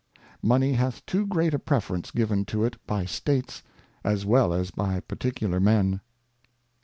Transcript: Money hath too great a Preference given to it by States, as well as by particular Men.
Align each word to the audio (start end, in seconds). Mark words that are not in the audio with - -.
Money 0.41 0.73
hath 0.73 1.05
too 1.05 1.27
great 1.27 1.53
a 1.53 1.59
Preference 1.59 2.09
given 2.09 2.43
to 2.45 2.63
it 2.63 2.75
by 2.87 3.05
States, 3.05 3.61
as 4.03 4.25
well 4.25 4.51
as 4.51 4.71
by 4.71 4.99
particular 5.01 5.59
Men. 5.59 6.01